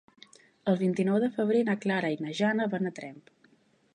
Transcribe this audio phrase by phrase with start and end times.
[0.71, 3.23] El vint-i-nou de febrer na Clara i na Jana van a Tremp.